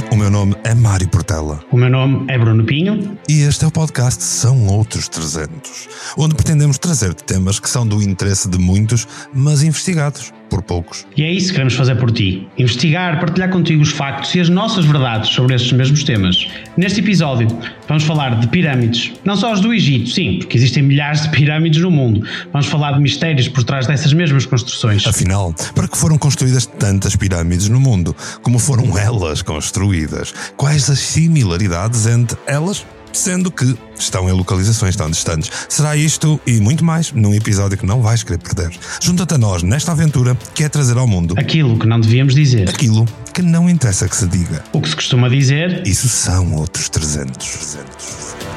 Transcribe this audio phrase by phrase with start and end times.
[0.00, 1.62] o meu nome é Mário Portela.
[1.70, 3.18] O meu nome é Bruno Pinho.
[3.28, 8.02] E este é o podcast São Outros 300, onde pretendemos trazer temas que são do
[8.02, 11.06] interesse de muitos, mas investigados por poucos.
[11.16, 14.50] E é isso que queremos fazer por ti: investigar, partilhar contigo os factos e as
[14.50, 16.46] nossas verdades sobre estes mesmos temas.
[16.76, 17.48] Neste episódio,
[17.88, 21.80] vamos falar de pirâmides, não só as do Egito, sim, porque existem milhares de pirâmides
[21.80, 22.26] no mundo.
[22.52, 25.06] Vamos falar de mistérios por trás dessas mesmas construções.
[25.06, 28.14] Afinal, para que foram construídas tantas pirâmides no mundo?
[28.42, 30.34] Como foram elas construídas?
[30.54, 32.84] Quais as similaridades entre elas?
[33.12, 35.50] Sendo que estão em localizações tão distantes.
[35.68, 38.70] Será isto e muito mais num episódio que não vais querer perder.
[39.00, 42.68] Junta-te a nós nesta aventura que é trazer ao mundo aquilo que não devíamos dizer,
[42.68, 44.62] aquilo que não interessa que se diga.
[44.72, 47.36] O que se costuma dizer, isso são outros 300.
[47.36, 48.51] 300.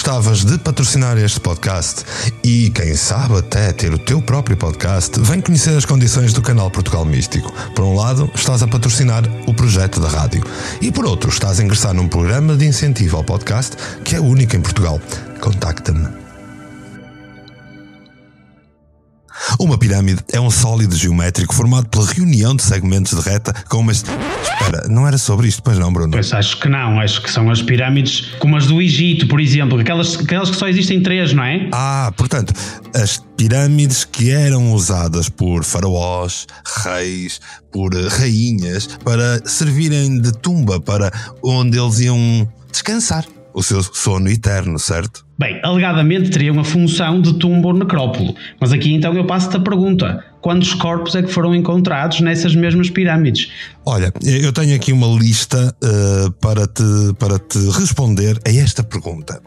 [0.00, 2.06] Gostavas de patrocinar este podcast
[2.42, 6.70] e, quem sabe, até ter o teu próprio podcast, vem conhecer as condições do canal
[6.70, 7.52] Portugal Místico.
[7.74, 10.42] Por um lado, estás a patrocinar o projeto da rádio
[10.80, 14.56] e, por outro, estás a ingressar num programa de incentivo ao podcast que é único
[14.56, 14.98] em Portugal.
[15.38, 16.08] Contacta-me.
[19.58, 23.92] Uma pirâmide é um sólido geométrico formado pela reunião de segmentos de reta com uma.
[24.88, 26.12] Não era sobre isto, pois não, Bruno?
[26.12, 29.78] Pois acho que não, acho que são as pirâmides como as do Egito, por exemplo,
[29.78, 31.68] aquelas, aquelas que só existem três, não é?
[31.72, 32.52] Ah, portanto,
[32.94, 36.46] as pirâmides que eram usadas por faraós,
[36.84, 37.40] reis,
[37.72, 41.10] por rainhas, para servirem de tumba para
[41.42, 45.24] onde eles iam descansar o seu sono eterno, certo?
[45.38, 49.60] Bem, alegadamente teriam a função de tumba ou necrópolo, mas aqui então eu passo-te a
[49.60, 53.50] pergunta: quantos corpos é que foram encontrados nessas mesmas pirâmides?
[53.84, 56.82] Olha, eu tenho aqui uma lista uh, para, te,
[57.18, 59.40] para te responder a esta pergunta.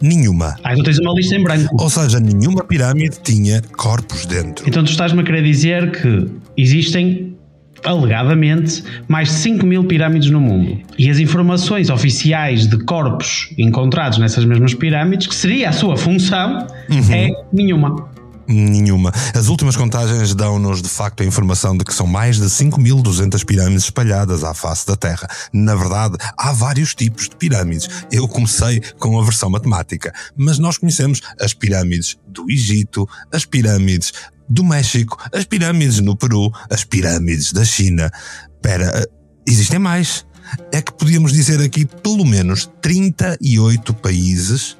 [0.00, 0.56] Nenhuma.
[0.62, 1.76] Ah, então tens uma lista em branco.
[1.80, 4.68] Ou seja, nenhuma pirâmide tinha corpos dentro.
[4.68, 6.26] Então tu estás-me a querer dizer que
[6.56, 7.36] existem
[7.84, 10.78] alegadamente, mais de 5 mil pirâmides no mundo.
[10.98, 16.66] E as informações oficiais de corpos encontrados nessas mesmas pirâmides, que seria a sua função,
[16.90, 17.12] uhum.
[17.12, 18.08] é nenhuma.
[18.50, 19.12] Nenhuma.
[19.34, 23.84] As últimas contagens dão-nos de facto a informação de que são mais de 5.200 pirâmides
[23.84, 25.28] espalhadas à face da Terra.
[25.52, 27.90] Na verdade, há vários tipos de pirâmides.
[28.10, 34.14] Eu comecei com a versão matemática, mas nós conhecemos as pirâmides do Egito, as pirâmides
[34.48, 38.10] do México, as pirâmides no Peru, as pirâmides da China.
[38.54, 39.06] Espera,
[39.46, 40.26] existem mais.
[40.72, 44.77] É que podíamos dizer aqui pelo menos 38 países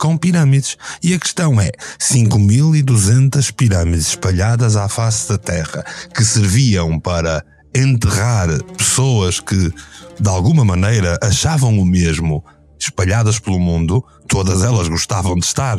[0.00, 0.76] com pirâmides.
[1.02, 8.48] E a questão é: 5.200 pirâmides espalhadas à face da Terra que serviam para enterrar
[8.76, 9.72] pessoas que,
[10.18, 12.42] de alguma maneira, achavam o mesmo,
[12.78, 15.78] espalhadas pelo mundo, todas elas gostavam de estar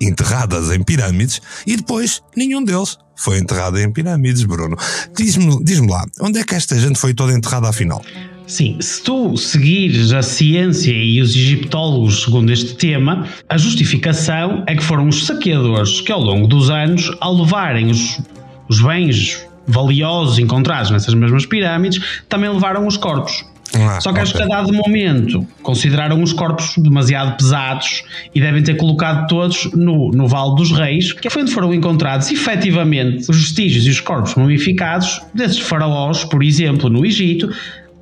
[0.00, 4.76] enterradas em pirâmides e depois nenhum deles foi enterrado em pirâmides, Bruno.
[5.16, 8.02] Diz-me diz lá, onde é que esta gente foi toda enterrada afinal?
[8.46, 14.76] Sim, se tu seguires a ciência e os egiptólogos segundo este tema, a justificação é
[14.76, 18.20] que foram os saqueadores que ao longo dos anos, ao levarem os,
[18.68, 23.44] os bens valiosos encontrados nessas mesmas pirâmides, também levaram os corpos.
[23.74, 28.62] Ah, Só que acho que a dado momento consideraram os corpos demasiado pesados e devem
[28.62, 33.36] ter colocado todos no, no Vale dos Reis, que foi onde foram encontrados efetivamente os
[33.36, 37.50] vestígios e os corpos mumificados desses faraós, por exemplo, no Egito,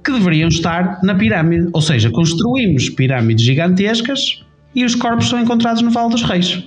[0.04, 1.68] que deveriam estar na pirâmide.
[1.72, 4.44] Ou seja, construímos pirâmides gigantescas
[4.74, 6.64] e os corpos são encontrados no Vale dos Reis.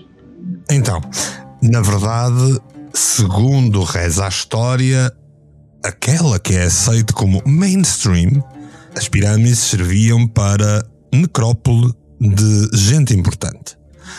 [0.69, 1.01] Então,
[1.61, 2.59] na verdade,
[2.93, 5.11] segundo reza a história,
[5.83, 8.43] aquela que é aceita como mainstream
[8.95, 10.83] as pirâmides serviam para
[11.13, 13.77] necrópole de gente importante.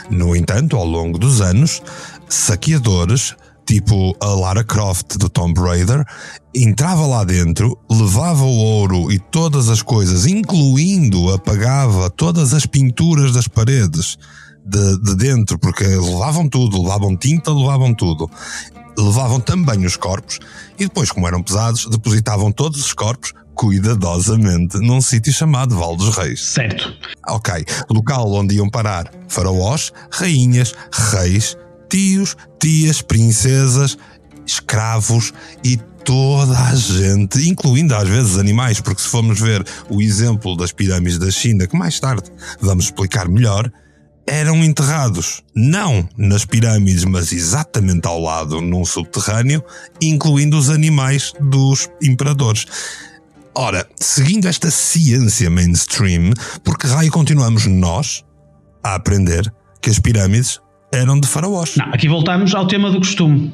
[0.08, 1.82] No entanto, ao longo dos anos,
[2.28, 3.34] saqueadores,
[3.68, 6.02] tipo a Lara Croft do Tomb Raider,
[6.54, 13.30] entrava lá dentro, levava o ouro e todas as coisas, incluindo apagava todas as pinturas
[13.32, 14.16] das paredes
[14.64, 18.30] de, de dentro, porque levavam tudo, levavam tinta, levavam tudo.
[18.96, 20.40] Levavam também os corpos
[20.78, 26.16] e depois, como eram pesados, depositavam todos os corpos cuidadosamente num sítio chamado Val dos
[26.16, 26.40] Reis.
[26.40, 26.90] Certo.
[27.28, 27.64] Ok.
[27.90, 30.74] Local onde iam parar faraós, rainhas,
[31.12, 31.56] reis,
[31.88, 33.96] tios, tias, princesas
[34.46, 35.32] escravos
[35.62, 40.72] e toda a gente, incluindo às vezes animais, porque se formos ver o exemplo das
[40.72, 42.30] pirâmides da China, que mais tarde
[42.60, 43.70] vamos explicar melhor,
[44.26, 49.62] eram enterrados não nas pirâmides, mas exatamente ao lado, num subterrâneo,
[50.00, 52.66] incluindo os animais dos imperadores.
[53.54, 56.32] Ora, seguindo esta ciência mainstream,
[56.62, 58.24] por que raio continuamos nós
[58.82, 60.60] a aprender que as pirâmides
[60.92, 61.76] eram de faraós?
[61.76, 63.52] Não, aqui voltamos ao tema do costume.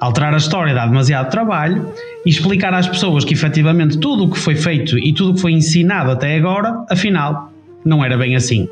[0.00, 1.92] Alterar a história dá demasiado trabalho
[2.26, 5.40] e explicar às pessoas que efetivamente tudo o que foi feito e tudo o que
[5.40, 7.52] foi ensinado até agora, afinal,
[7.84, 8.68] não era bem assim.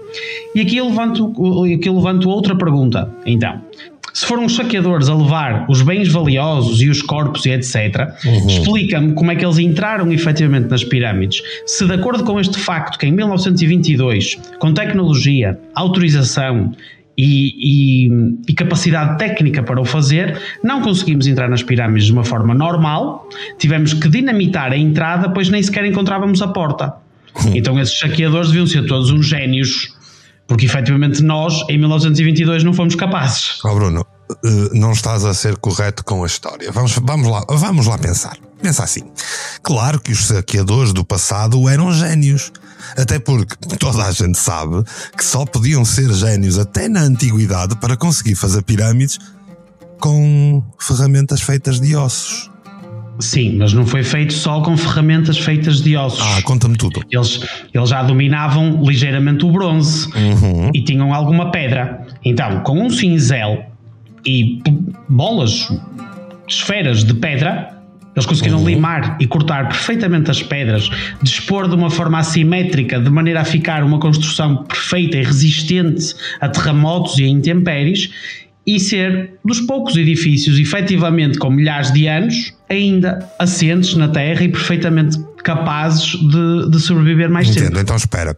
[0.54, 1.32] E aqui eu levanto,
[1.74, 3.14] aqui eu levanto outra pergunta.
[3.24, 3.60] Então,
[4.12, 8.46] se foram os saqueadores a levar os bens valiosos e os corpos e etc., uhum.
[8.46, 11.42] explica-me como é que eles entraram efetivamente nas pirâmides.
[11.66, 16.72] Se, de acordo com este facto, que em 1922, com tecnologia, autorização
[17.16, 18.10] e, e,
[18.48, 23.28] e, capacidade técnica para o fazer, não conseguimos entrar nas pirâmides de uma forma normal,
[23.58, 26.94] tivemos que dinamitar a entrada, pois nem sequer encontrávamos a porta.
[27.54, 29.94] Então esses saqueadores deviam ser todos uns génios,
[30.46, 33.58] porque efetivamente nós, em 1922, não fomos capazes.
[33.64, 34.06] Oh Bruno,
[34.44, 36.70] eh, não estás a ser correto com a história.
[36.72, 38.36] Vamos, vamos, lá, vamos lá pensar.
[38.60, 39.02] Pensa assim.
[39.62, 42.52] Claro que os saqueadores do passado eram génios.
[42.96, 44.82] Até porque toda a gente sabe
[45.16, 49.18] que só podiam ser génios até na antiguidade para conseguir fazer pirâmides
[49.98, 52.50] com ferramentas feitas de ossos.
[53.20, 56.20] Sim, mas não foi feito só com ferramentas feitas de ossos.
[56.20, 57.02] Ah, conta-me tudo.
[57.10, 57.40] Eles,
[57.72, 60.70] eles já dominavam ligeiramente o bronze uhum.
[60.74, 62.04] e tinham alguma pedra.
[62.24, 63.64] Então, com um cinzel
[64.26, 64.60] e
[65.08, 65.68] bolas,
[66.48, 67.71] esferas de pedra,
[68.14, 68.66] eles conseguiram uhum.
[68.66, 70.90] limar e cortar perfeitamente as pedras,
[71.22, 76.48] dispor de uma forma assimétrica, de maneira a ficar uma construção perfeita e resistente a
[76.48, 78.10] terremotos e a intempéries,
[78.66, 84.48] e ser dos poucos edifícios, efetivamente com milhares de anos, ainda assentes na Terra e
[84.48, 87.80] perfeitamente capazes de, de sobreviver mais Entendo, tempo.
[87.80, 88.36] então espera.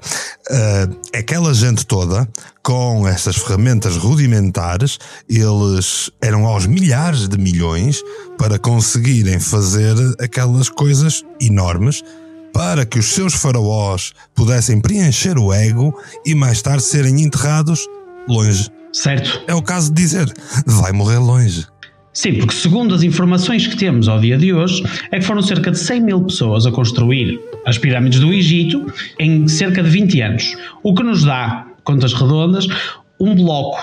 [0.50, 2.28] Uh, aquela gente toda,
[2.62, 4.98] com essas ferramentas rudimentares,
[5.28, 8.02] eles eram aos milhares de milhões
[8.38, 12.02] para conseguirem fazer aquelas coisas enormes
[12.52, 15.92] para que os seus faraós pudessem preencher o ego
[16.24, 17.80] e mais tarde serem enterrados
[18.28, 19.42] longe Certo.
[19.48, 20.32] É o caso de dizer,
[20.64, 21.66] vai morrer longe.
[22.14, 25.72] Sim, porque segundo as informações que temos ao dia de hoje, é que foram cerca
[25.72, 28.86] de 100 mil pessoas a construir as pirâmides do Egito
[29.18, 30.56] em cerca de 20 anos.
[30.84, 32.68] O que nos dá, contas redondas,
[33.18, 33.78] um bloco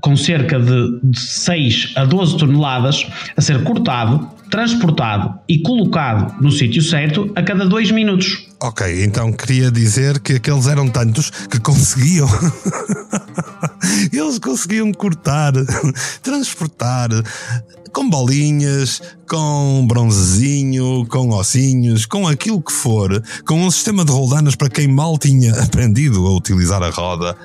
[0.00, 3.06] com cerca de 6 a 12 toneladas
[3.36, 8.48] a ser cortado, transportado e colocado no sítio certo a cada 2 minutos.
[8.60, 12.28] Ok, então queria dizer que aqueles eram tantos que conseguiam.
[14.12, 15.52] Eles conseguiam cortar,
[16.22, 17.08] transportar
[17.92, 24.54] com bolinhas, com bronzezinho, com ossinhos, com aquilo que for, com um sistema de roldanas
[24.54, 27.36] para quem mal tinha aprendido a utilizar a roda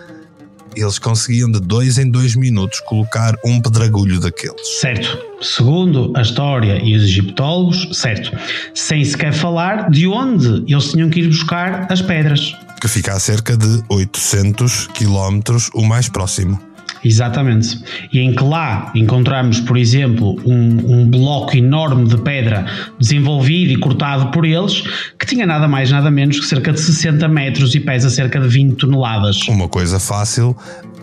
[0.76, 4.80] eles conseguiam de dois em dois minutos colocar um pedragulho daqueles.
[4.80, 5.18] Certo.
[5.42, 8.32] Segundo a história e os egiptólogos, certo.
[8.74, 12.56] Sem sequer falar de onde eles tinham que ir buscar as pedras.
[12.80, 16.73] Que fica a cerca de 800 quilómetros o mais próximo.
[17.04, 17.80] Exatamente.
[18.12, 22.66] E em que lá encontramos, por exemplo, um, um, bloco enorme de pedra
[23.00, 24.84] desenvolvido e cortado por eles,
[25.20, 28.48] que tinha nada mais, nada menos que cerca de 60 metros e pesa cerca de
[28.48, 29.48] 20 toneladas.
[29.48, 30.56] Uma coisa fácil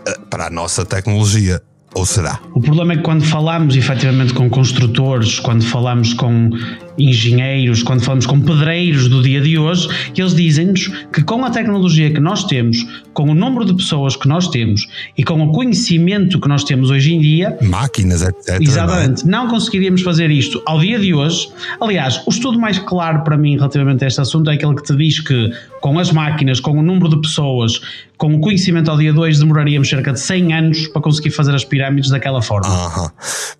[0.07, 1.61] eh, para a nossa tecnologia.
[1.93, 2.39] Ou será?
[2.53, 6.49] O problema é que quando falamos efetivamente com construtores, quando falamos com
[6.97, 12.09] engenheiros, quando falamos com pedreiros do dia de hoje, eles dizem-nos que com a tecnologia
[12.09, 16.39] que nós temos, com o número de pessoas que nós temos e com o conhecimento
[16.39, 18.61] que nós temos hoje em dia, máquinas, etc.
[18.61, 19.43] Exatamente, não, é?
[19.43, 21.49] não conseguiríamos fazer isto ao dia de hoje.
[21.81, 24.95] Aliás, o estudo mais claro para mim relativamente a este assunto é aquele que te
[24.95, 27.81] diz que com as máquinas, com o número de pessoas,
[28.17, 31.53] com o conhecimento ao dia de hoje, demoraríamos cerca de 100 anos para conseguir fazer
[31.53, 32.69] as pirâmides daquela forma.
[32.69, 33.09] Uhum.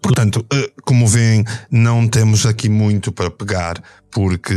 [0.02, 4.54] Portanto, eh, como veem, não temos aqui muito para pegar, porque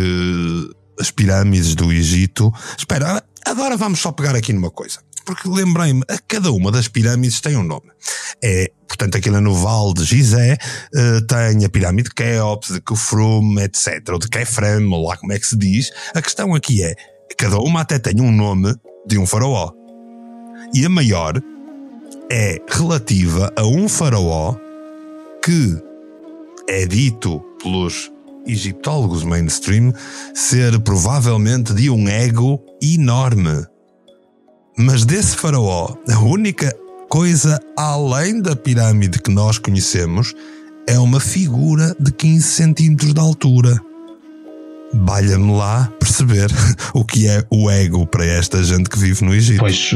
[1.00, 2.52] as pirâmides do Egito.
[2.76, 5.00] Espera, agora vamos só pegar aqui numa coisa.
[5.24, 7.90] Porque lembrei-me, a cada uma das pirâmides tem um nome.
[8.42, 10.58] É, portanto, aquilo no Vale de Gizé
[10.94, 14.10] uh, tem a pirâmide de Keops, de Kufrum, etc.
[14.10, 15.90] Ou de Kefrem, ou lá como é que se diz.
[16.14, 16.94] A questão aqui é,
[17.36, 18.74] cada uma até tem um nome
[19.06, 19.72] de um faraó.
[20.74, 21.40] E a maior
[22.30, 24.56] é relativa a um faraó
[25.42, 25.76] que
[26.68, 28.10] é dito pelos
[28.46, 29.92] egiptólogos mainstream
[30.34, 33.66] ser provavelmente de um ego enorme.
[34.76, 36.74] Mas desse faraó, a única
[37.08, 40.34] coisa além da pirâmide que nós conhecemos
[40.86, 43.80] é uma figura de 15 centímetros de altura.
[44.94, 46.48] Valha-me lá perceber
[46.94, 49.58] o que é o ego para esta gente que vive no Egito.
[49.58, 49.90] Pois,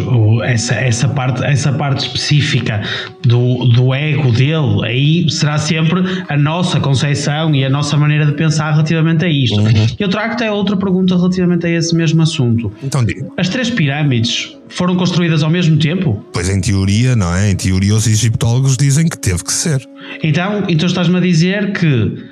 [0.44, 2.82] essa, essa, parte, essa parte específica
[3.22, 8.32] do, do ego dele, aí será sempre a nossa concepção e a nossa maneira de
[8.32, 9.60] pensar relativamente a isto.
[9.60, 9.86] Uhum.
[9.98, 12.72] Eu trago até outra pergunta relativamente a esse mesmo assunto.
[12.82, 13.28] Então diga.
[13.36, 16.24] As três pirâmides foram construídas ao mesmo tempo?
[16.32, 17.50] Pois em teoria, não é?
[17.50, 19.80] Em teoria os egiptólogos dizem que teve que ser.
[20.22, 22.24] Então, então estás-me a dizer que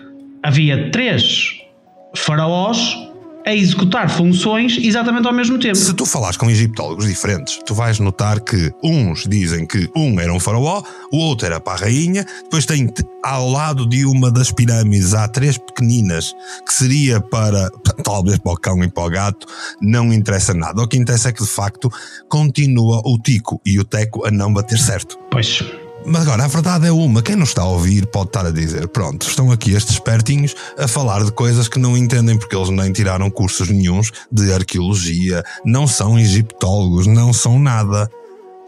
[0.42, 1.65] havia três
[2.20, 2.96] faraós
[3.46, 5.76] a executar funções exatamente ao mesmo tempo.
[5.76, 10.32] Se tu falares com egiptólogos diferentes, tu vais notar que uns dizem que um era
[10.32, 10.82] um faraó,
[11.12, 12.92] o outro era para a rainha, depois tem
[13.22, 16.34] ao lado de uma das pirâmides há três pequeninas
[16.66, 17.70] que seria para
[18.02, 19.46] talvez para o cão e para o gato,
[19.80, 20.82] não interessa nada.
[20.82, 21.88] O que interessa é que de facto
[22.28, 25.16] continua o tico e o teco a não bater certo.
[25.30, 25.62] Pois.
[26.08, 28.86] Mas agora, a verdade é uma: quem nos está a ouvir pode estar a dizer,
[28.88, 32.92] pronto, estão aqui estes espertinhos a falar de coisas que não entendem porque eles nem
[32.92, 38.08] tiraram cursos nenhums de arqueologia, não são egiptólogos, não são nada.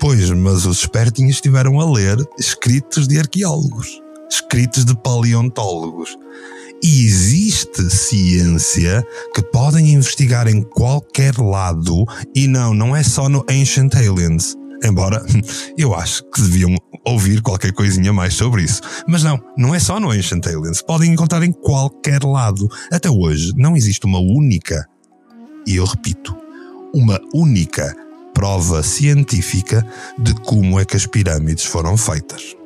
[0.01, 6.17] Pois, mas os espertinhos estiveram a ler escritos de arqueólogos, escritos de paleontólogos.
[6.83, 9.05] E existe ciência
[9.35, 12.05] que podem investigar em qualquer lado
[12.35, 14.57] e não, não é só no Ancient Aliens.
[14.83, 15.25] Embora
[15.77, 18.81] eu acho que deviam ouvir qualquer coisinha mais sobre isso.
[19.07, 20.83] Mas não, não é só no Ancient Aliens.
[20.83, 22.69] Podem encontrar em qualquer lado.
[22.93, 24.87] Até hoje não existe uma única,
[25.67, 26.37] e eu repito,
[26.95, 27.95] uma única
[28.35, 29.85] prova científica
[30.19, 32.57] de como é que as pirâmides foram feitas.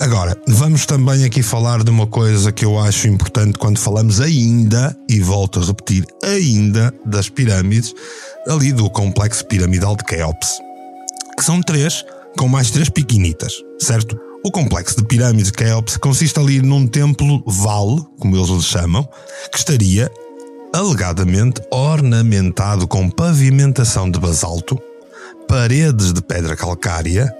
[0.00, 4.96] Agora, vamos também aqui falar de uma coisa que eu acho importante quando falamos ainda,
[5.08, 7.94] e volto a repetir, ainda das pirâmides,
[8.46, 10.67] ali do complexo piramidal de Keops
[11.38, 12.04] que são três,
[12.36, 14.18] com mais três pequenitas, certo?
[14.44, 19.08] O complexo de pirâmides de Keops consiste ali num templo vale, como eles lhe chamam,
[19.52, 20.10] que estaria
[20.74, 24.76] alegadamente ornamentado com pavimentação de basalto,
[25.46, 27.32] paredes de pedra calcária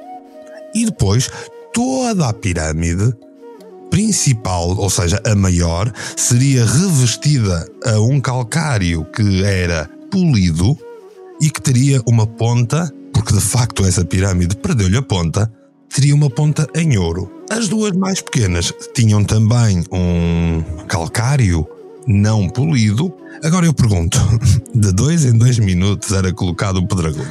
[0.72, 1.28] e depois
[1.74, 3.12] toda a pirâmide
[3.90, 10.78] principal, ou seja, a maior, seria revestida a um calcário que era polido
[11.40, 15.52] e que teria uma ponta porque de facto essa pirâmide perdeu-lhe a ponta,
[15.92, 17.28] teria uma ponta em ouro.
[17.50, 21.66] As duas mais pequenas tinham também um calcário
[22.06, 23.12] não polido.
[23.42, 24.16] Agora eu pergunto:
[24.72, 27.28] de dois em dois minutos era colocado o pedregulho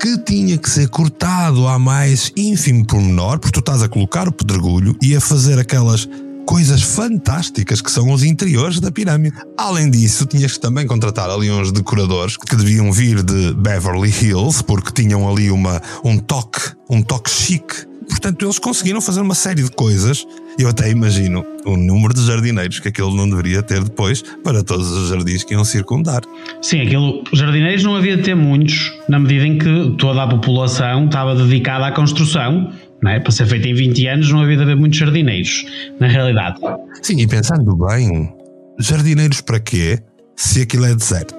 [0.00, 4.32] que tinha que ser cortado a mais ínfimo pormenor, porque tu estás a colocar o
[4.32, 6.08] pedregulho e a fazer aquelas
[6.46, 9.36] coisas fantásticas que são os interiores da pirâmide.
[9.58, 14.62] Além disso, tinhas que também contratar ali uns decoradores que deviam vir de Beverly Hills,
[14.62, 17.84] porque tinham ali uma, um toque, um toque chique.
[18.08, 20.24] Portanto, eles conseguiram fazer uma série de coisas.
[20.56, 24.90] Eu até imagino o número de jardineiros que aquilo não deveria ter depois para todos
[24.90, 26.22] os jardins que iam circundar.
[26.62, 31.06] Sim, aquilo, jardineiros não havia de ter muitos, na medida em que toda a população
[31.06, 32.72] estava dedicada à construção
[33.06, 33.20] não é?
[33.20, 35.64] Para ser feito em 20 anos não havia de haver muitos jardineiros,
[36.00, 36.58] na realidade.
[37.02, 38.32] Sim, e pensando bem,
[38.80, 40.00] jardineiros para quê?
[40.34, 41.34] Se aquilo é deserto.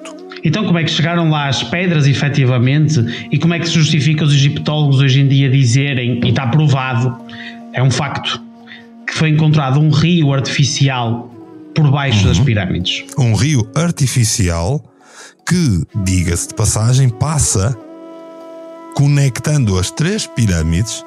[0.45, 4.23] Então, como é que chegaram lá as pedras, efetivamente, e como é que se justifica
[4.23, 7.17] os egiptólogos hoje em dia dizerem, e está provado,
[7.73, 8.41] é um facto,
[9.05, 11.29] que foi encontrado um rio artificial
[11.75, 12.27] por baixo uhum.
[12.27, 13.03] das pirâmides?
[13.17, 14.81] Um rio artificial
[15.45, 17.77] que, diga-se de passagem, passa
[18.95, 21.03] conectando as três pirâmides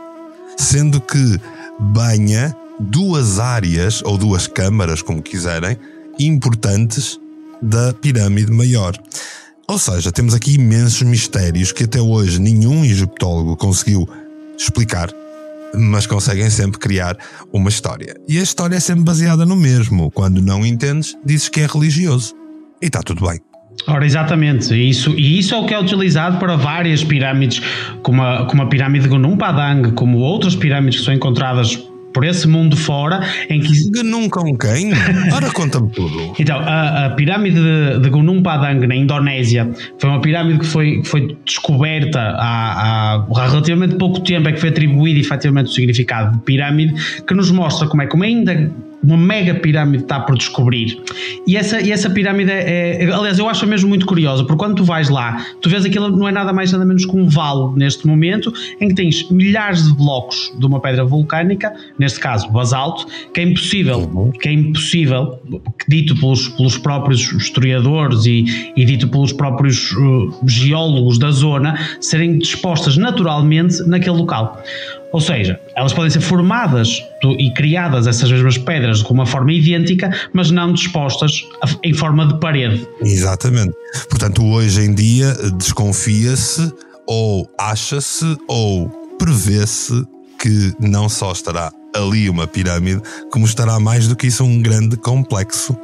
[0.56, 1.38] sendo que
[1.78, 5.76] banha duas áreas, ou duas câmaras, como quiserem,
[6.18, 7.18] importantes
[7.62, 8.94] da pirâmide maior.
[9.68, 14.08] Ou seja, temos aqui imensos mistérios que até hoje nenhum egiptólogo conseguiu
[14.58, 15.10] explicar,
[15.74, 17.16] mas conseguem sempre criar
[17.52, 18.16] uma história.
[18.26, 20.10] E a história é sempre baseada no mesmo.
[20.10, 22.34] Quando não entendes, dizes que é religioso.
[22.82, 23.49] E está tudo bem.
[23.86, 27.60] Ora, exatamente, isso, e isso é o que é utilizado para várias pirâmides,
[28.02, 31.76] como a, como a pirâmide de Gunung Padang, como outras pirâmides que são encontradas
[32.12, 33.90] por esse mundo fora em que.
[33.90, 34.92] Gunung com quem?
[35.32, 36.34] Ora, conta-me tudo.
[36.38, 41.02] então, a, a pirâmide de, de, Gunung Padang, na Indonésia, foi uma pirâmide que foi,
[41.04, 46.36] foi descoberta há, há, há relativamente pouco tempo, é que foi atribuído efetivamente o significado
[46.36, 46.94] de pirâmide,
[47.26, 48.70] que nos mostra como é que ainda
[49.02, 51.00] uma mega pirâmide está por descobrir.
[51.46, 54.76] E essa, e essa pirâmide é, é, Aliás, eu acho mesmo muito curiosa, porque quando
[54.76, 57.72] tu vais lá, tu vês aquilo não é nada mais nada menos que um vale
[57.76, 63.06] neste momento, em que tens milhares de blocos de uma pedra vulcânica, neste caso basalto,
[63.32, 64.30] que é impossível, uhum.
[64.32, 65.40] que é impossível,
[65.88, 72.38] dito pelos, pelos próprios historiadores e, e dito pelos próprios uh, geólogos da zona, serem
[72.38, 74.62] dispostas naturalmente naquele local.
[75.12, 77.02] Ou seja, elas podem ser formadas
[77.38, 81.44] e criadas essas mesmas pedras com uma forma idêntica, mas não dispostas
[81.82, 82.86] em forma de parede.
[83.02, 83.72] Exatamente.
[84.08, 86.72] Portanto, hoje em dia desconfia-se
[87.06, 88.88] ou acha-se ou
[89.18, 90.06] prevê-se
[90.38, 93.02] que não só estará ali uma pirâmide,
[93.32, 95.76] como estará mais do que isso um grande complexo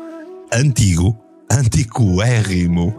[0.52, 1.18] antigo,
[1.50, 2.96] antiquérrimo.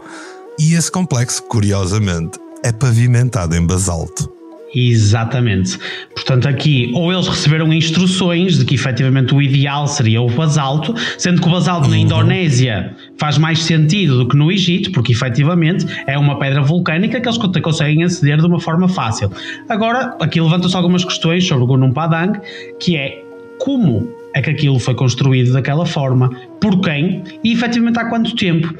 [0.58, 4.37] E esse complexo, curiosamente, é pavimentado em basalto.
[4.74, 5.78] Exatamente.
[6.14, 11.40] Portanto, aqui, ou eles receberam instruções de que efetivamente o ideal seria o basalto, sendo
[11.40, 11.90] que o basalto uhum.
[11.90, 17.20] na Indonésia faz mais sentido do que no Egito, porque efetivamente é uma pedra vulcânica
[17.20, 19.30] que eles conseguem aceder de uma forma fácil.
[19.68, 22.38] Agora, aqui levanta-se algumas questões sobre o Gunung Padang,
[22.78, 23.22] que é
[23.58, 28.72] como é que aquilo foi construído daquela forma, por quem e efetivamente há quanto tempo.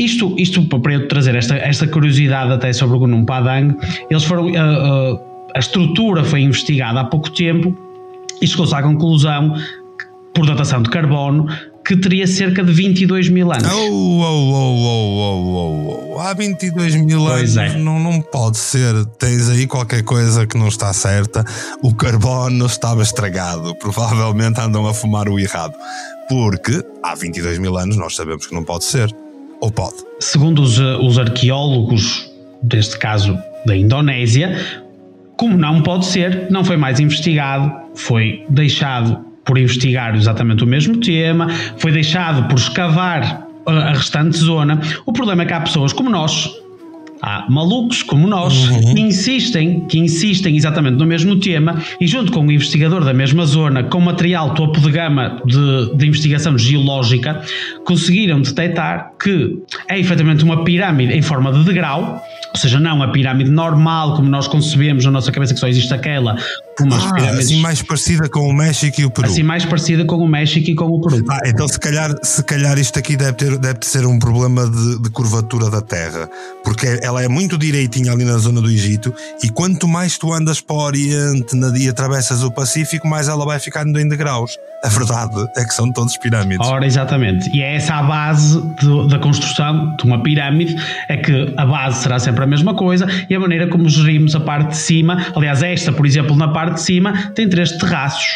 [0.00, 3.76] Isto, isto para eu trazer esta, esta curiosidade até sobre o Gunung Padang,
[4.10, 4.46] eles foram.
[4.46, 7.76] Uh, uh, a estrutura foi investigada há pouco tempo
[8.40, 9.54] e chegou-se à conclusão,
[10.32, 11.46] por datação de carbono,
[11.84, 13.70] que teria cerca de 22 mil anos.
[13.70, 16.18] Oh, oh, oh, oh, oh, oh.
[16.20, 17.78] Há 22 mil pois anos é.
[17.78, 19.04] não, não pode ser.
[19.18, 21.44] Tens aí qualquer coisa que não está certa.
[21.82, 23.74] O carbono estava estragado.
[23.76, 25.74] Provavelmente andam a fumar o errado.
[26.28, 29.14] Porque há 22 mil anos nós sabemos que não pode ser.
[29.60, 29.96] Ou pode?
[30.18, 32.30] Segundo os, eh, os arqueólogos,
[32.62, 34.58] deste caso da Indonésia,
[35.36, 40.98] como não pode ser, não foi mais investigado, foi deixado por investigar exatamente o mesmo
[40.98, 44.80] tema, foi deixado por escavar a restante zona.
[45.06, 46.50] O problema é que há pessoas como nós,
[47.22, 48.94] há malucos como nós uhum.
[48.94, 53.44] que insistem, que insistem exatamente no mesmo tema e junto com o investigador da mesma
[53.46, 57.42] zona, com material topo de gama de, de investigação geológica,
[57.84, 59.58] conseguiram detectar que
[59.88, 62.22] é efetivamente uma pirâmide em forma de degrau,
[62.52, 65.92] ou seja, não a pirâmide normal como nós concebemos na nossa cabeça que só existe
[65.92, 66.36] aquela,
[66.80, 67.46] como ah, pirâmides.
[67.46, 69.28] Assim mais parecida com o México e o Peru.
[69.28, 71.24] Assim mais parecida com o México e com o Peru.
[71.28, 75.02] Ah, então se calhar, se calhar isto aqui deve, ter, deve ser um problema de,
[75.02, 76.28] de curvatura da Terra,
[76.64, 79.12] porque ela é muito direitinha ali na zona do Egito
[79.42, 83.58] e quanto mais tu andas para o Oriente e atravessas o Pacífico, mais ela vai
[83.58, 84.56] ficando em degraus.
[84.82, 86.66] A verdade é que são todos pirâmides.
[86.66, 87.54] Ora, exatamente.
[87.54, 90.76] E é essa a base de, da construção de uma pirâmide,
[91.08, 94.40] é que a base será sempre a mesma coisa e a maneira como gerimos a
[94.40, 98.26] parte de cima, aliás, esta, por exemplo, na parte de cima, tem três terraços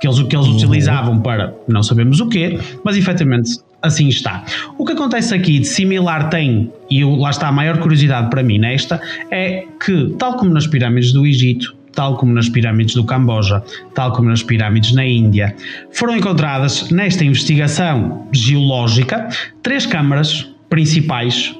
[0.00, 0.56] que eles, que eles uhum.
[0.56, 4.44] utilizavam para não sabemos o quê, mas efetivamente assim está.
[4.76, 8.58] O que acontece aqui de similar tem, e lá está a maior curiosidade para mim
[8.58, 13.62] nesta, é que, tal como nas pirâmides do Egito, tal como nas pirâmides do Camboja,
[13.94, 15.54] tal como nas pirâmides na Índia,
[15.92, 19.28] foram encontradas nesta investigação geológica
[19.62, 21.54] três câmaras principais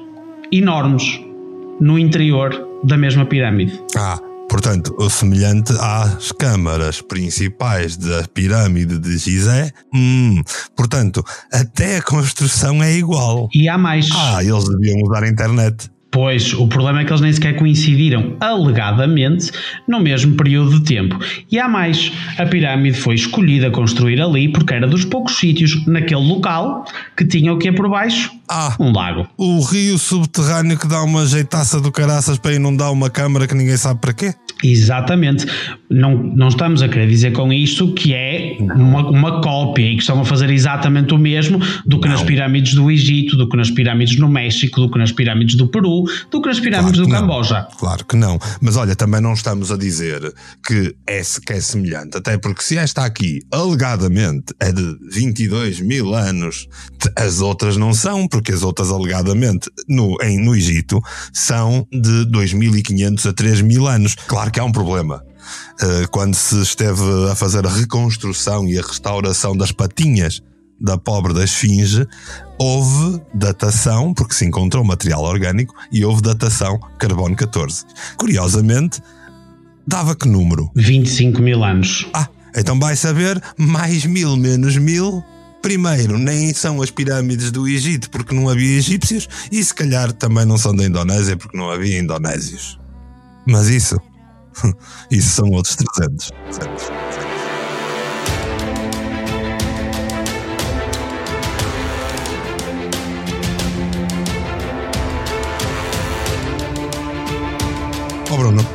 [0.51, 1.19] enormes
[1.79, 3.79] no interior da mesma pirâmide.
[3.95, 4.19] Ah.
[4.49, 10.43] Portanto, semelhante às câmaras principais da pirâmide de Gizé, hum,
[10.75, 13.49] portanto, até a construção é igual.
[13.51, 14.07] E há mais.
[14.13, 15.89] Ah, eles deviam usar a internet.
[16.13, 19.51] Pois, o problema é que eles nem sequer coincidiram alegadamente
[19.87, 21.17] no mesmo período de tempo.
[21.51, 26.21] E há mais, a pirâmide foi escolhida construir ali porque era dos poucos sítios naquele
[26.21, 26.85] local
[27.17, 28.31] que tinha o que é por baixo?
[28.47, 29.27] Ah, um lago.
[29.37, 33.77] O rio subterrâneo que dá uma jeitaça do caraças para inundar uma câmara que ninguém
[33.77, 34.33] sabe para quê?
[34.63, 35.45] Exatamente.
[35.89, 40.01] Não, não estamos a querer dizer com isto que é uma, uma cópia e que
[40.01, 42.15] estão a fazer exatamente o mesmo do que não.
[42.15, 45.67] nas pirâmides do Egito, do que nas pirâmides no México, do que nas pirâmides do
[45.67, 47.67] Peru, do que nas pirâmides claro que do Camboja.
[47.77, 48.39] Claro que não.
[48.61, 50.33] Mas olha, também não estamos a dizer
[50.65, 56.13] que é, que é semelhante, até porque se esta aqui, alegadamente, é de 22 mil
[56.13, 56.67] anos,
[57.15, 60.99] as outras não são, porque as outras, alegadamente, no, em, no Egito,
[61.31, 64.15] são de 2.500 a 3.000 anos.
[64.15, 65.23] Claro que há um problema.
[65.79, 66.99] Uh, quando se esteve
[67.31, 70.41] a fazer a reconstrução e a restauração das patinhas
[70.81, 72.07] da pobre da esfinge,
[72.57, 77.85] houve datação, porque se encontrou material orgânico, e houve datação carbono 14.
[78.17, 78.99] Curiosamente,
[79.85, 80.71] dava que número?
[80.75, 82.07] 25 mil anos.
[82.11, 85.23] Ah, então vai saber, mais mil menos mil.
[85.63, 90.43] Primeiro, nem são as pirâmides do Egito porque não havia egípcios, e se calhar também
[90.45, 92.77] não são da Indonésia porque não havia indonésios.
[93.47, 93.97] Mas isso,
[95.09, 96.31] isso são outros 300.
[96.51, 96.87] 300.
[108.29, 108.67] Oh Bruno,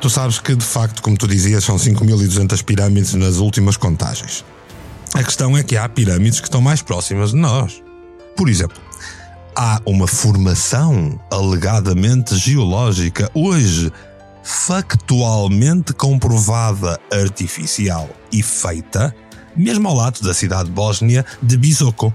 [0.00, 4.42] tu sabes que de facto, como tu dizias, são 5.200 pirâmides nas últimas contagens.
[5.20, 7.82] A questão é que há pirâmides que estão mais próximas de nós.
[8.34, 8.80] Por exemplo,
[9.54, 13.92] há uma formação alegadamente geológica hoje
[14.42, 19.14] factualmente comprovada, artificial e feita,
[19.54, 22.14] mesmo ao lado da cidade bósnia de Bisoko.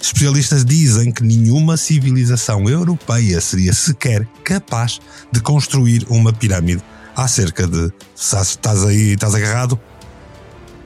[0.00, 4.98] Especialistas dizem que nenhuma civilização europeia seria sequer capaz
[5.30, 6.82] de construir uma pirâmide
[7.14, 9.78] há cerca de, estás aí, estás agarrado,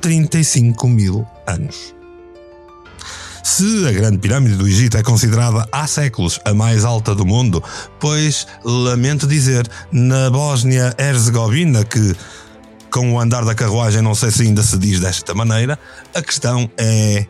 [0.00, 1.94] 35 mil anos.
[3.42, 7.62] Se a Grande Pirâmide do Egito é considerada há séculos a mais alta do mundo,
[7.98, 12.14] pois, lamento dizer, na Bósnia-Herzegovina, que
[12.90, 15.78] com o andar da carruagem não sei se ainda se diz desta maneira,
[16.14, 17.26] a questão é.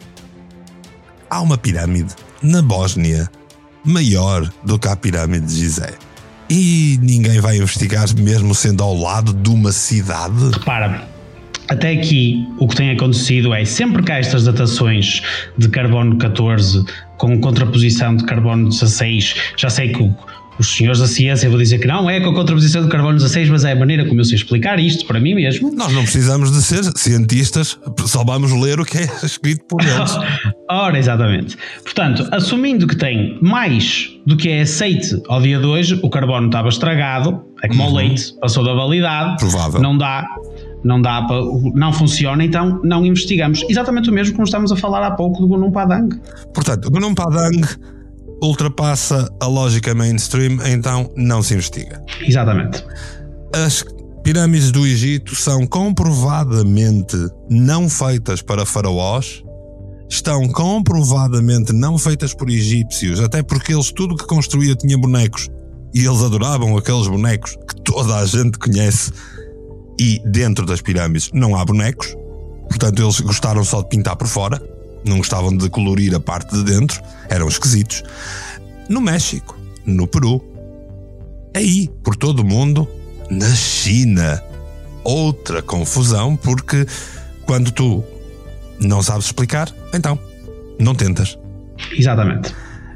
[1.29, 3.31] Há uma pirâmide na Bósnia
[3.85, 5.95] maior do que a pirâmide de Gizé.
[6.49, 10.51] E ninguém vai investigar, mesmo sendo ao lado de uma cidade?
[10.51, 11.09] Repara,
[11.71, 15.23] até aqui, o que tem acontecido é sempre que há estas datações
[15.57, 16.85] de carbono 14
[17.17, 20.03] com contraposição de carbono 16, já sei que
[20.59, 23.51] os senhores da ciência vão dizer que não é com a contraposição de carbono 16,
[23.51, 25.73] mas é a maneira como eu sei explicar isto para mim mesmo.
[25.73, 30.19] Nós não precisamos de ser cientistas, só vamos ler o que é escrito por eles.
[30.69, 31.57] Ora, exatamente.
[31.85, 36.47] Portanto, assumindo que tem mais do que é aceite ao dia de hoje, o carbono
[36.47, 37.93] estava estragado, é como uhum.
[37.93, 39.81] o leite, passou da validade, Provável.
[39.81, 40.27] não dá
[40.85, 41.41] não dá para,
[41.75, 43.65] não funciona, então não investigamos.
[43.69, 46.21] Exatamente o mesmo como estamos a falar há pouco do Gunung Padang.
[46.55, 47.61] Portanto, o Gunung Padang
[48.43, 52.03] ultrapassa a lógica mainstream, então não se investiga.
[52.23, 52.85] Exatamente.
[53.55, 53.85] As
[54.23, 57.17] pirâmides do Egito são comprovadamente
[57.49, 59.43] não feitas para faraós,
[60.09, 65.49] estão comprovadamente não feitas por egípcios, até porque eles tudo que construía tinha bonecos
[65.95, 69.13] e eles adoravam aqueles bonecos que toda a gente conhece
[70.01, 72.17] e dentro das pirâmides não há bonecos,
[72.71, 74.59] portanto eles gostaram só de pintar por fora,
[75.05, 78.03] não gostavam de colorir a parte de dentro, eram esquisitos.
[78.89, 80.43] No México, no Peru,
[81.55, 82.89] aí por todo o mundo,
[83.31, 84.43] na China,
[85.05, 86.87] outra confusão, porque
[87.45, 88.03] quando tu
[88.81, 90.19] não sabes explicar, então
[90.79, 91.39] não tentas.
[91.93, 92.55] Exatamente.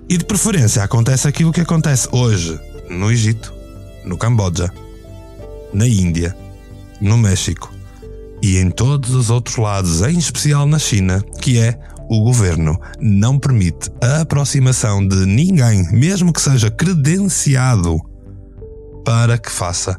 [0.08, 3.52] E de preferência acontece aquilo que acontece hoje no Egito,
[4.06, 4.72] no Camboja,
[5.70, 6.34] na Índia,
[7.04, 7.70] no México
[8.42, 11.78] e em todos os outros lados, em especial na China, que é
[12.10, 17.98] o governo não permite a aproximação de ninguém, mesmo que seja credenciado,
[19.04, 19.98] para que faça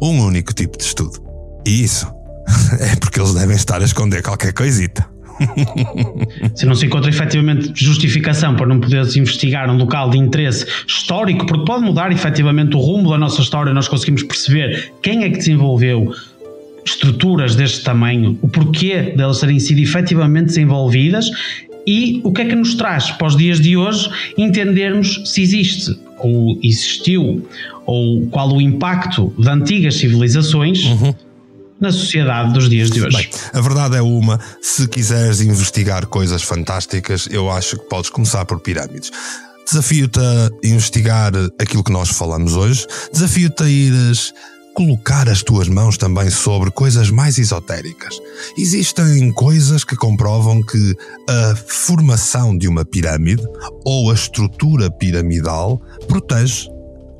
[0.00, 1.18] um único tipo de estudo.
[1.66, 2.06] E isso
[2.78, 5.04] é porque eles devem estar a esconder qualquer coisita.
[6.54, 11.46] Se não se encontra efetivamente justificação para não poderes investigar um local de interesse histórico,
[11.46, 15.38] porque pode mudar efetivamente o rumo da nossa história, nós conseguimos perceber quem é que
[15.38, 16.12] desenvolveu
[16.84, 21.30] estruturas deste tamanho, o porquê delas terem sido efetivamente desenvolvidas
[21.86, 25.98] e o que é que nos traz para os dias de hoje entendermos se existe
[26.18, 27.46] ou existiu
[27.84, 30.84] ou qual o impacto de antigas civilizações.
[30.84, 31.14] Uhum
[31.82, 33.16] na sociedade dos dias de hoje.
[33.16, 38.44] Bem, a verdade é uma: se quiseres investigar coisas fantásticas, eu acho que podes começar
[38.44, 39.10] por pirâmides.
[39.68, 44.32] Desafio-te a investigar aquilo que nós falamos hoje, desafio-te a ires
[44.74, 48.18] colocar as tuas mãos também sobre coisas mais esotéricas.
[48.56, 50.96] Existem coisas que comprovam que
[51.28, 53.42] a formação de uma pirâmide
[53.84, 56.68] ou a estrutura piramidal protege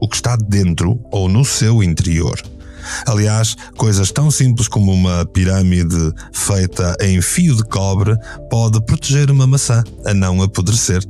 [0.01, 2.41] o que está dentro ou no seu interior.
[3.07, 8.17] Aliás, coisas tão simples como uma pirâmide feita em fio de cobre
[8.51, 11.03] pode proteger uma maçã a não apodrecer.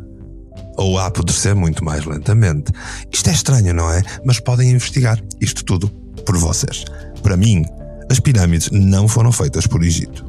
[0.77, 2.73] Ou a apodrecer muito mais lentamente.
[3.11, 4.03] Isto é estranho, não é?
[4.25, 6.85] Mas podem investigar isto tudo por vocês.
[7.23, 7.65] Para mim,
[8.11, 10.25] as pirâmides não foram feitas por Egito.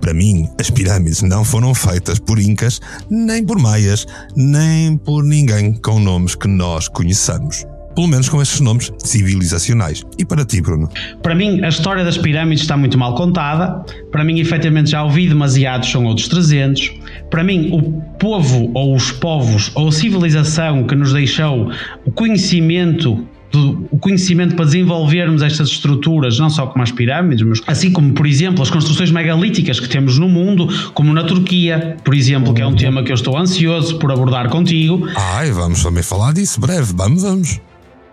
[0.00, 5.72] Para mim, as pirâmides não foram feitas por Incas, nem por Maias, nem por ninguém
[5.74, 10.04] com nomes que nós conheçamos pelo menos com estes nomes civilizacionais.
[10.18, 10.88] E para ti, Bruno?
[11.22, 13.82] Para mim, a história das pirâmides está muito mal contada.
[14.12, 16.92] Para mim, efetivamente, já ouvi demasiados, são outros 300.
[17.30, 21.72] Para mim, o povo, ou os povos, ou a civilização que nos deixou
[22.04, 27.90] o conhecimento o conhecimento para desenvolvermos estas estruturas, não só como as pirâmides, mas assim
[27.90, 32.52] como, por exemplo, as construções megalíticas que temos no mundo, como na Turquia, por exemplo,
[32.54, 35.08] que é um tema que eu estou ansioso por abordar contigo.
[35.16, 37.60] Ai, vamos também falar disso breve, vamos, vamos.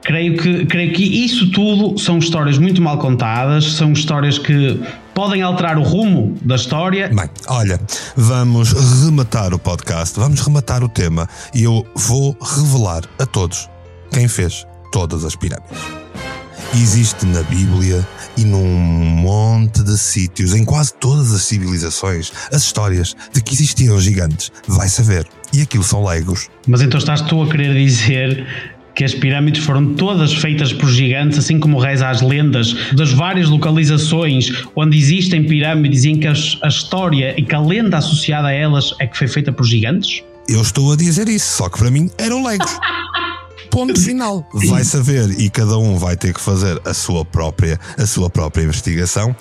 [0.03, 4.77] Creio que, creio que isso tudo são histórias muito mal contadas, são histórias que
[5.13, 7.07] podem alterar o rumo da história.
[7.07, 7.79] Bem, olha,
[8.17, 8.73] vamos
[9.05, 13.69] rematar o podcast, vamos rematar o tema e eu vou revelar a todos
[14.11, 15.81] quem fez todas as pirâmides.
[16.75, 23.15] Existe na Bíblia e num monte de sítios, em quase todas as civilizações, as histórias
[23.33, 24.51] de que existiam gigantes.
[24.67, 25.27] Vai saber.
[25.51, 26.47] E aquilo são legos.
[26.67, 28.45] Mas então estás tu a querer dizer
[28.95, 33.49] que as pirâmides foram todas feitas por gigantes, assim como reza as lendas das várias
[33.49, 38.51] localizações onde existem pirâmides e em que a história e que a lenda associada a
[38.51, 40.23] elas é que foi feita por gigantes?
[40.47, 42.77] Eu estou a dizer isso, só que para mim eram legos.
[43.73, 44.47] Ponto final.
[44.67, 48.61] Vai saber e cada um vai ter que fazer a sua própria, a sua própria
[48.61, 49.35] investigação,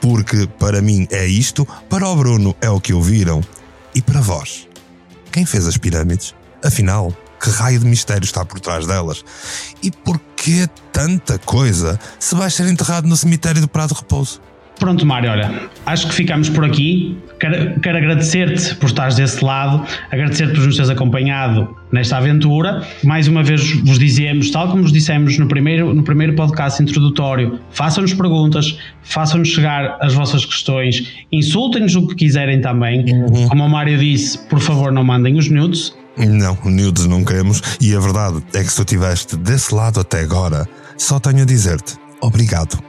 [0.00, 3.40] porque para mim é isto, para o Bruno é o que ouviram
[3.94, 4.66] e para vós.
[5.30, 6.34] Quem fez as pirâmides?
[6.64, 9.24] Afinal, que raio de mistério está por trás delas?
[9.80, 14.40] E porquê tanta coisa se vais ser enterrado no cemitério do Prado Repouso?
[14.78, 17.16] Pronto, Mário, olha, acho que ficamos por aqui.
[17.40, 22.82] Quero, quero agradecer-te por estares desse lado, agradecer-te por nos teres acompanhado nesta aventura.
[23.02, 27.58] Mais uma vez vos dizemos, tal como vos dissemos no primeiro, no primeiro podcast introdutório,
[27.70, 33.04] façam-nos perguntas, façam-nos chegar as vossas questões, insultem-nos o que quiserem também.
[33.12, 33.48] Uhum.
[33.48, 35.94] Como o Mário disse, por favor, não mandem os nudes.
[36.16, 37.62] Não, nudes não queremos.
[37.80, 41.46] E a verdade é que se tu estiveste desse lado até agora, só tenho a
[41.46, 42.85] dizer-te obrigado.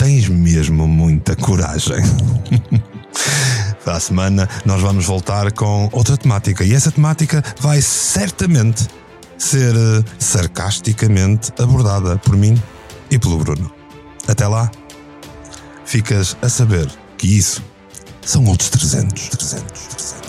[0.00, 1.98] Tens mesmo muita coragem.
[3.84, 8.88] Para a semana nós vamos voltar com outra temática e essa temática vai certamente
[9.36, 12.60] ser eh, sarcasticamente abordada por mim
[13.10, 13.70] e pelo Bruno.
[14.26, 14.70] Até lá,
[15.84, 17.62] ficas a saber que isso
[18.22, 20.19] são outros 300, 300, 300.